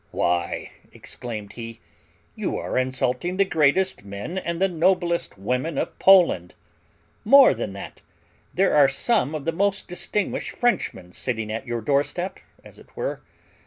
[0.09, 1.79] "Why," exclaimed he,
[2.35, 6.55] "you are insulting the greatest men and the noblest women of Poland!
[7.23, 8.01] More than that,
[8.51, 13.21] there are some of the most distinguished Frenchmen sitting at your doorstep, as it were.